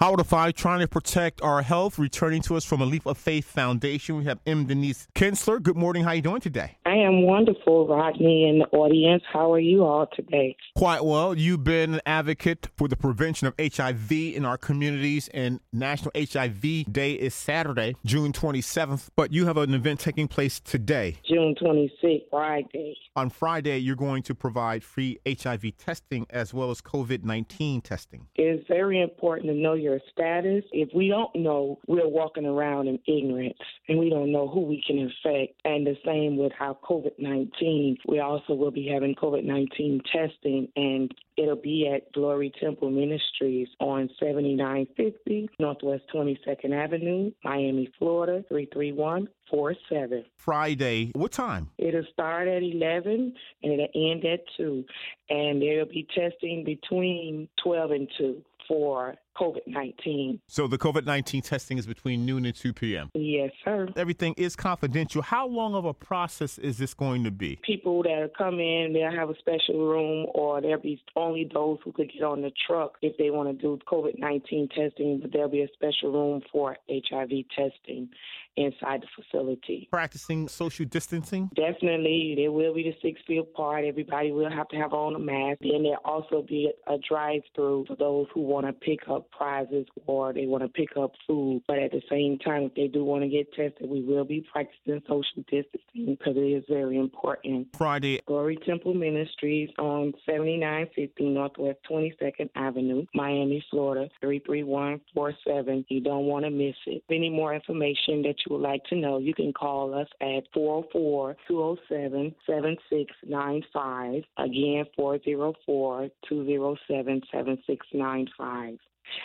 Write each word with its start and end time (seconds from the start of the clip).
Howard 0.00 0.20
of 0.20 0.28
Five 0.28 0.54
trying 0.54 0.80
to 0.80 0.88
protect 0.88 1.42
our 1.42 1.60
health, 1.60 1.98
returning 1.98 2.40
to 2.42 2.56
us 2.56 2.64
from 2.64 2.80
a 2.80 2.86
Leap 2.86 3.04
of 3.04 3.18
Faith 3.18 3.44
Foundation. 3.44 4.16
We 4.16 4.24
have 4.24 4.38
M. 4.46 4.64
Denise 4.64 5.06
Kinsler. 5.14 5.62
Good 5.62 5.76
morning. 5.76 6.04
How 6.04 6.10
are 6.10 6.14
you 6.14 6.22
doing 6.22 6.40
today? 6.40 6.78
I 6.90 6.96
am 6.96 7.22
wonderful, 7.22 7.86
Rodney, 7.86 8.48
and 8.48 8.62
the 8.62 8.66
audience. 8.76 9.22
How 9.32 9.52
are 9.52 9.60
you 9.60 9.84
all 9.84 10.08
today? 10.12 10.56
Quite 10.76 11.04
well. 11.04 11.38
You've 11.38 11.62
been 11.62 11.94
an 11.94 12.00
advocate 12.04 12.66
for 12.76 12.88
the 12.88 12.96
prevention 12.96 13.46
of 13.46 13.54
HIV 13.56 14.10
in 14.10 14.44
our 14.44 14.58
communities, 14.58 15.28
and 15.32 15.60
National 15.72 16.10
HIV 16.16 16.92
Day 16.92 17.12
is 17.12 17.32
Saturday, 17.32 17.94
June 18.04 18.32
27th. 18.32 19.10
But 19.14 19.32
you 19.32 19.46
have 19.46 19.56
an 19.56 19.72
event 19.72 20.00
taking 20.00 20.26
place 20.26 20.58
today, 20.58 21.18
June 21.28 21.54
26th, 21.62 22.28
Friday. 22.28 22.96
On 23.14 23.30
Friday, 23.30 23.78
you're 23.78 23.94
going 23.94 24.24
to 24.24 24.34
provide 24.34 24.82
free 24.82 25.20
HIV 25.24 25.76
testing 25.76 26.26
as 26.30 26.52
well 26.52 26.72
as 26.72 26.80
COVID 26.80 27.22
19 27.22 27.82
testing. 27.82 28.26
It's 28.34 28.66
very 28.66 29.00
important 29.00 29.46
to 29.46 29.54
know 29.54 29.74
your 29.74 30.00
status. 30.10 30.64
If 30.72 30.88
we 30.92 31.06
don't 31.06 31.36
know, 31.36 31.78
we're 31.86 32.08
walking 32.08 32.46
around 32.46 32.88
in 32.88 32.98
ignorance 33.06 33.58
and 33.88 33.96
we 34.00 34.10
don't 34.10 34.32
know 34.32 34.48
who 34.48 34.62
we 34.62 34.82
can 34.84 34.98
infect. 34.98 35.60
And 35.64 35.86
the 35.86 35.96
same 36.04 36.36
with 36.36 36.50
how 36.58 36.78
COVID 36.82 37.18
19, 37.18 37.98
we 38.06 38.20
also 38.20 38.54
will 38.54 38.70
be 38.70 38.88
having 38.88 39.14
COVID 39.14 39.44
19 39.44 40.02
testing 40.12 40.68
and 40.76 41.14
it'll 41.40 41.56
be 41.56 41.90
at 41.92 42.12
Glory 42.12 42.52
Temple 42.60 42.90
Ministries 42.90 43.68
on 43.80 44.10
7950 44.18 45.48
Northwest 45.58 46.04
22nd 46.14 46.72
Avenue, 46.72 47.30
Miami, 47.44 47.90
Florida 47.98 48.44
33147. 48.48 50.24
Friday, 50.36 51.10
what 51.14 51.32
time? 51.32 51.70
It'll 51.78 52.04
start 52.12 52.48
at 52.48 52.62
11 52.62 53.34
and 53.62 53.72
it'll 53.72 53.88
end 53.94 54.24
at 54.24 54.40
2. 54.56 54.84
And 55.30 55.62
there'll 55.62 55.86
be 55.86 56.06
testing 56.14 56.64
between 56.64 57.48
12 57.62 57.90
and 57.92 58.08
2 58.18 58.44
for 58.70 59.16
COVID 59.36 59.66
19. 59.66 60.40
So 60.46 60.68
the 60.68 60.78
COVID 60.78 61.04
19 61.04 61.42
testing 61.42 61.76
is 61.78 61.86
between 61.86 62.24
noon 62.24 62.44
and 62.44 62.54
2 62.54 62.72
p.m.? 62.72 63.10
Yes, 63.14 63.50
sir. 63.64 63.88
Everything 63.96 64.34
is 64.36 64.54
confidential. 64.54 65.22
How 65.22 65.48
long 65.48 65.74
of 65.74 65.84
a 65.84 65.92
process 65.94 66.56
is 66.56 66.78
this 66.78 66.94
going 66.94 67.24
to 67.24 67.32
be? 67.32 67.58
People 67.62 68.04
that 68.04 68.30
come 68.38 68.60
in, 68.60 68.92
they'll 68.92 69.10
have 69.10 69.28
a 69.28 69.36
special 69.38 69.88
room, 69.88 70.26
or 70.34 70.60
there'll 70.60 70.80
be 70.80 71.02
only 71.30 71.48
those 71.52 71.78
who 71.84 71.92
could 71.92 72.12
get 72.12 72.22
on 72.22 72.42
the 72.42 72.52
truck 72.66 72.94
if 73.02 73.16
they 73.16 73.30
want 73.30 73.48
to 73.48 73.62
do 73.62 73.78
COVID 73.90 74.18
19 74.18 74.68
testing, 74.68 75.20
but 75.20 75.32
there'll 75.32 75.48
be 75.48 75.62
a 75.62 75.68
special 75.74 76.12
room 76.12 76.42
for 76.52 76.76
HIV 76.88 77.30
testing 77.56 78.10
inside 78.56 79.02
the 79.02 79.22
facility. 79.22 79.88
Practicing 79.90 80.48
social 80.48 80.86
distancing? 80.86 81.50
Definitely. 81.54 82.34
There 82.36 82.52
will 82.52 82.74
be 82.74 82.82
the 82.82 82.96
six 83.02 83.20
feet 83.26 83.38
apart. 83.38 83.84
Everybody 83.84 84.32
will 84.32 84.50
have 84.50 84.68
to 84.68 84.76
have 84.76 84.92
on 84.92 85.14
a 85.14 85.18
mask. 85.18 85.60
And 85.62 85.84
there'll 85.84 86.00
also 86.04 86.42
be 86.42 86.70
a 86.86 86.96
drive 87.08 87.42
through 87.54 87.86
for 87.86 87.96
those 87.96 88.26
who 88.34 88.40
want 88.40 88.66
to 88.66 88.72
pick 88.72 89.08
up 89.08 89.30
prizes 89.30 89.86
or 90.06 90.32
they 90.32 90.46
want 90.46 90.62
to 90.62 90.68
pick 90.68 90.96
up 90.96 91.12
food. 91.26 91.62
But 91.66 91.78
at 91.78 91.92
the 91.92 92.02
same 92.10 92.38
time, 92.38 92.64
if 92.64 92.74
they 92.74 92.88
do 92.88 93.04
want 93.04 93.22
to 93.22 93.28
get 93.28 93.52
tested, 93.52 93.88
we 93.88 94.02
will 94.02 94.24
be 94.24 94.44
practicing 94.52 95.00
social 95.08 95.44
distancing 95.48 96.16
because 96.18 96.36
it 96.36 96.40
is 96.40 96.64
very 96.68 96.98
important. 96.98 97.68
Friday. 97.76 98.20
Glory 98.26 98.58
Temple 98.66 98.94
Ministries 98.94 99.70
on 99.78 100.12
7950 100.26 101.19
Northwest 101.28 101.78
22nd 101.90 102.50
Avenue, 102.54 103.04
Miami, 103.14 103.64
Florida 103.70 104.08
33147. 104.20 105.84
You 105.88 106.00
don't 106.00 106.26
want 106.26 106.44
to 106.44 106.50
miss 106.50 106.74
it. 106.86 107.02
Any 107.10 107.30
more 107.30 107.54
information 107.54 108.22
that 108.22 108.36
you 108.46 108.56
would 108.56 108.62
like 108.62 108.84
to 108.84 108.96
know, 108.96 109.18
you 109.18 109.34
can 109.34 109.52
call 109.52 109.94
us 109.94 110.08
at 110.20 110.44
404 110.54 111.36
207 111.48 112.34
7695. 112.46 114.22
Again, 114.38 114.84
404 114.96 116.08
207 116.28 117.22
7695 117.30 118.78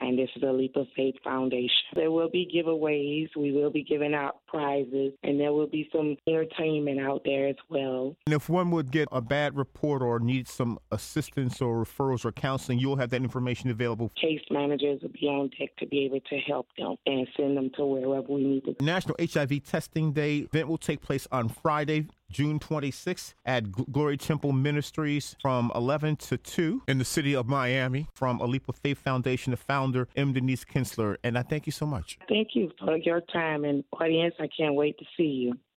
and 0.00 0.18
this 0.18 0.28
is 0.34 0.42
the 0.42 0.52
Leap 0.52 0.76
of 0.76 0.86
Faith 0.96 1.14
Foundation. 1.22 1.70
There 1.94 2.10
will 2.10 2.30
be 2.30 2.48
giveaways, 2.52 3.28
we 3.36 3.52
will 3.52 3.70
be 3.70 3.82
giving 3.82 4.14
out 4.14 4.40
prizes, 4.46 5.12
and 5.22 5.40
there 5.40 5.52
will 5.52 5.66
be 5.66 5.88
some 5.92 6.16
entertainment 6.26 7.00
out 7.00 7.22
there 7.24 7.48
as 7.48 7.56
well. 7.68 8.16
And 8.26 8.34
if 8.34 8.48
one 8.48 8.70
would 8.70 8.90
get 8.90 9.08
a 9.12 9.20
bad 9.20 9.56
report 9.56 10.02
or 10.02 10.18
need 10.18 10.48
some 10.48 10.78
assistance 10.90 11.60
or 11.60 11.75
referrals 11.84 12.24
or 12.24 12.32
counseling, 12.32 12.78
you'll 12.78 12.96
have 12.96 13.10
that 13.10 13.22
information 13.22 13.70
available. 13.70 14.10
Case 14.20 14.40
managers 14.50 15.02
will 15.02 15.10
be 15.10 15.26
on 15.26 15.50
deck 15.58 15.76
to 15.78 15.86
be 15.86 16.04
able 16.04 16.20
to 16.20 16.38
help 16.38 16.68
them 16.78 16.96
and 17.06 17.26
send 17.36 17.56
them 17.56 17.70
to 17.76 17.84
wherever 17.84 18.32
we 18.32 18.44
need 18.44 18.64
to. 18.64 18.76
National 18.84 19.16
HIV 19.20 19.64
Testing 19.64 20.12
Day 20.12 20.38
event 20.38 20.68
will 20.68 20.78
take 20.78 21.00
place 21.00 21.26
on 21.32 21.48
Friday, 21.48 22.08
June 22.30 22.58
26th 22.58 23.34
at 23.44 23.70
Glory 23.70 24.16
Temple 24.16 24.52
Ministries 24.52 25.36
from 25.40 25.70
11 25.74 26.16
to 26.16 26.36
2 26.36 26.82
in 26.88 26.98
the 26.98 27.04
city 27.04 27.34
of 27.34 27.46
Miami 27.46 28.08
from 28.14 28.40
A 28.40 28.46
Leap 28.46 28.68
of 28.68 28.76
Faith 28.76 28.98
Foundation, 28.98 29.52
the 29.52 29.56
founder, 29.56 30.08
M. 30.16 30.32
Denise 30.32 30.64
Kinsler. 30.64 31.16
And 31.22 31.38
I 31.38 31.42
thank 31.42 31.66
you 31.66 31.72
so 31.72 31.86
much. 31.86 32.18
Thank 32.28 32.48
you 32.54 32.72
for 32.78 32.96
your 32.96 33.20
time 33.20 33.64
and 33.64 33.84
audience. 33.92 34.34
I 34.40 34.48
can't 34.48 34.74
wait 34.74 34.98
to 34.98 35.04
see 35.16 35.24
you. 35.24 35.58